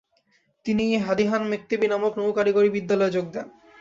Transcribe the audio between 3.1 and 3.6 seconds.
যোগ দেন।